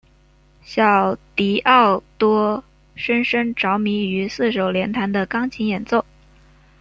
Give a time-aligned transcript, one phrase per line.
[0.63, 2.63] 小狄奥多
[2.95, 6.03] 深深着迷于四手联弹的钢琴演奏。